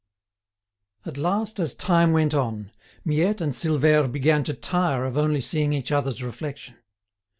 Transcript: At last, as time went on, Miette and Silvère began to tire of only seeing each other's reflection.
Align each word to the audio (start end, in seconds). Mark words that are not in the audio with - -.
At 1.05 1.15
last, 1.15 1.59
as 1.59 1.75
time 1.75 2.11
went 2.11 2.33
on, 2.33 2.71
Miette 3.05 3.39
and 3.41 3.51
Silvère 3.51 4.11
began 4.11 4.43
to 4.45 4.53
tire 4.55 5.05
of 5.05 5.15
only 5.15 5.41
seeing 5.41 5.73
each 5.73 5.91
other's 5.91 6.23
reflection. 6.23 6.77